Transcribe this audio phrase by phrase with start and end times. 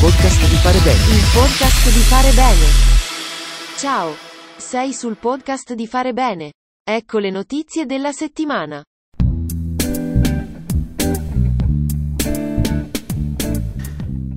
[0.00, 1.16] podcast di fare bene.
[1.16, 2.66] Il podcast di fare bene.
[3.78, 4.14] Ciao.
[4.56, 6.52] Sei sul podcast di fare bene.
[6.84, 8.82] Ecco le notizie della settimana.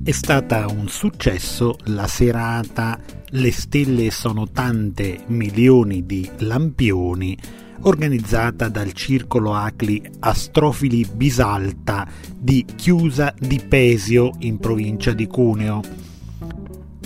[0.02, 2.98] È stata un successo la serata
[3.32, 7.38] Le stelle sono tante milioni di lampioni
[7.82, 15.80] organizzata dal Circolo Acli Astrofili Bisalta di Chiusa di Pesio in provincia di Cuneo.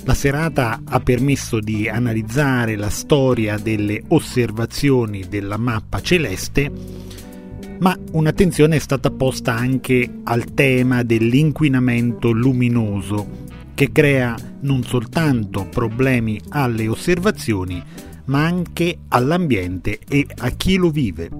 [0.05, 6.73] La serata ha permesso di analizzare la storia delle osservazioni della mappa celeste,
[7.81, 13.44] ma un'attenzione è stata posta anche al tema dell'inquinamento luminoso,
[13.75, 17.83] che crea non soltanto problemi alle osservazioni,
[18.27, 21.31] ma anche all'ambiente e a chi lo vive.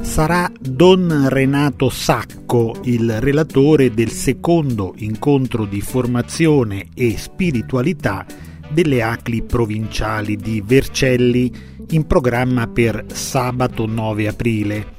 [0.00, 8.24] Sarà Don Renato Sacco il relatore del secondo incontro di formazione e spiritualità
[8.70, 11.52] delle ACLI provinciali di Vercelli
[11.90, 14.94] in programma per sabato 9 aprile.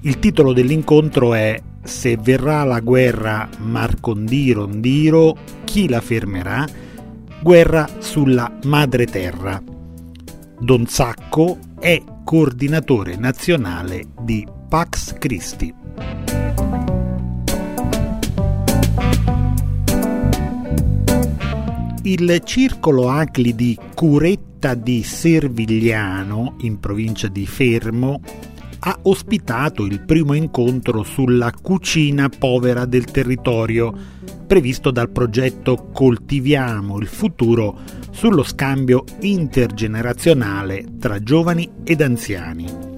[0.00, 6.66] Il titolo dell'incontro è se verrà la guerra Marcondiro-Ndiro, chi la fermerà?
[7.40, 9.62] Guerra sulla madre terra.
[10.58, 15.74] Don Sacco è coordinatore nazionale di Pax Christi.
[22.06, 28.20] Il circolo Acli di Curetta di Servigliano, in provincia di Fermo,
[28.80, 33.90] ha ospitato il primo incontro sulla cucina povera del territorio,
[34.46, 37.80] previsto dal progetto Coltiviamo il futuro
[38.10, 42.93] sullo scambio intergenerazionale tra giovani ed anziani.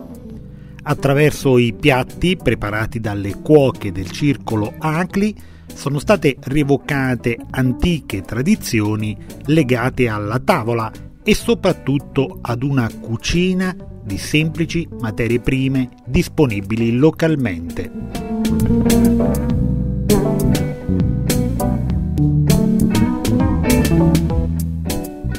[0.89, 5.35] Attraverso i piatti preparati dalle cuoche del circolo ACLI
[5.75, 10.89] sono state rievocate antiche tradizioni legate alla tavola
[11.25, 19.06] e soprattutto ad una cucina di semplici materie prime disponibili localmente.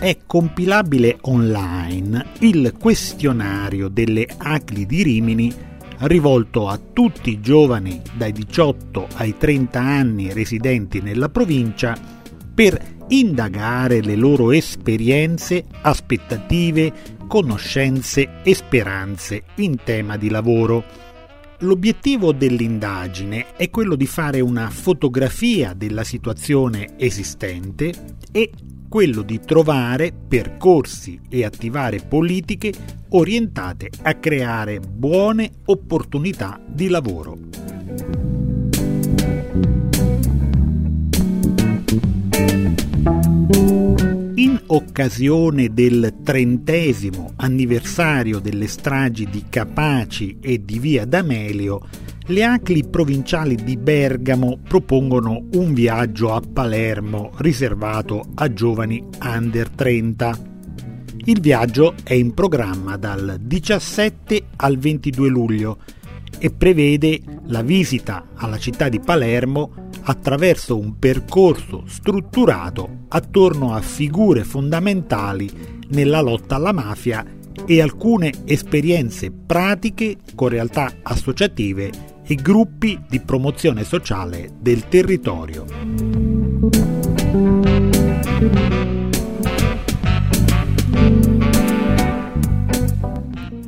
[0.07, 5.53] È compilabile online il questionario delle ACLI di Rimini
[5.97, 11.99] rivolto a tutti i giovani dai 18 ai 30 anni residenti nella provincia
[12.53, 16.93] per indagare le loro esperienze, aspettative,
[17.27, 20.85] conoscenze e speranze in tema di lavoro.
[21.59, 27.91] L'obiettivo dell'indagine è quello di fare una fotografia della situazione esistente
[28.31, 28.51] e
[28.89, 32.73] quello di trovare percorsi e attivare politiche
[33.09, 37.37] orientate a creare buone opportunità di lavoro.
[44.35, 52.87] In occasione del trentesimo anniversario delle stragi di Capaci e di Via D'Amelio, le ACLI
[52.89, 60.37] provinciali di Bergamo propongono un viaggio a Palermo riservato a giovani under 30.
[61.23, 65.77] Il viaggio è in programma dal 17 al 22 luglio
[66.37, 74.43] e prevede la visita alla città di Palermo attraverso un percorso strutturato attorno a figure
[74.43, 75.49] fondamentali
[75.89, 77.25] nella lotta alla mafia
[77.65, 85.65] e alcune esperienze pratiche con realtà associative e gruppi di promozione sociale del territorio.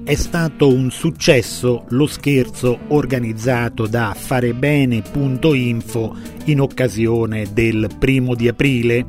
[0.03, 9.05] È stato un successo lo scherzo organizzato da farebene.info in occasione del primo di aprile.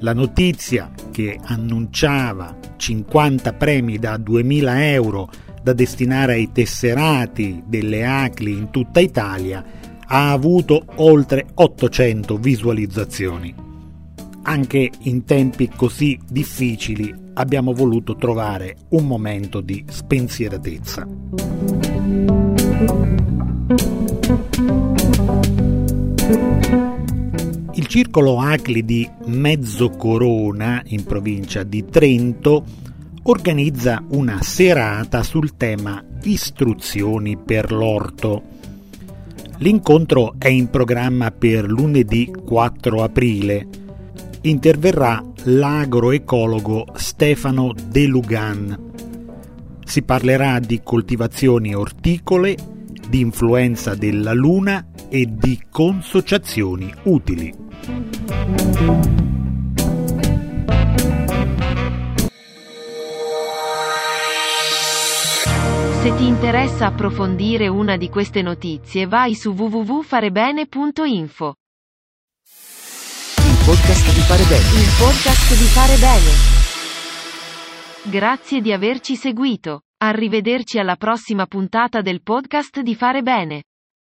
[0.00, 5.30] La notizia che annunciava 50 premi da 2000 euro
[5.62, 9.64] da destinare ai tesserati delle ACLI in tutta Italia
[10.06, 13.54] ha avuto oltre 800 visualizzazioni.
[14.42, 21.06] Anche in tempi così difficili abbiamo voluto trovare un momento di spensieratezza.
[27.74, 32.64] Il circolo Acli di Mezzocorona, in provincia di Trento,
[33.24, 38.42] organizza una serata sul tema Istruzioni per l'orto.
[39.58, 43.80] L'incontro è in programma per lunedì 4 aprile
[44.42, 48.90] interverrà l'agroecologo Stefano De Lugan.
[49.84, 52.56] Si parlerà di coltivazioni orticole,
[53.08, 57.54] di influenza della luna e di consociazioni utili.
[66.02, 71.54] Se ti interessa approfondire una di queste notizie vai su www.farebene.info.
[73.36, 74.64] Il podcast di fare bene.
[74.82, 76.30] Il podcast di fare bene.
[78.10, 79.82] Grazie di averci seguito.
[79.98, 83.62] Arrivederci alla prossima puntata del podcast di fare bene.